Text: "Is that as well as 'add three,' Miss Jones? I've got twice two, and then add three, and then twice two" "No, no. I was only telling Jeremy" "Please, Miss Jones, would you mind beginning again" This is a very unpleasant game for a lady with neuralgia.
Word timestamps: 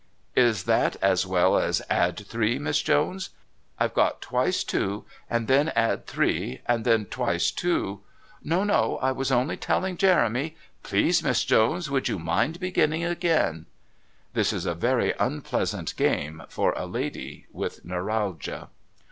"Is 0.35 0.63
that 0.63 0.95
as 0.99 1.27
well 1.27 1.59
as 1.59 1.79
'add 1.87 2.25
three,' 2.25 2.57
Miss 2.57 2.81
Jones? 2.81 3.29
I've 3.79 3.93
got 3.93 4.19
twice 4.19 4.63
two, 4.63 5.05
and 5.29 5.47
then 5.47 5.69
add 5.75 6.07
three, 6.07 6.61
and 6.65 6.85
then 6.85 7.05
twice 7.05 7.51
two" 7.51 7.99
"No, 8.43 8.63
no. 8.63 8.97
I 9.03 9.11
was 9.11 9.31
only 9.31 9.57
telling 9.57 9.97
Jeremy" 9.97 10.55
"Please, 10.81 11.21
Miss 11.21 11.43
Jones, 11.45 11.91
would 11.91 12.07
you 12.07 12.17
mind 12.17 12.59
beginning 12.59 13.03
again" 13.03 13.67
This 14.33 14.51
is 14.51 14.65
a 14.65 14.73
very 14.73 15.13
unpleasant 15.19 15.95
game 15.95 16.41
for 16.49 16.71
a 16.73 16.87
lady 16.87 17.45
with 17.53 17.85
neuralgia. 17.85 18.69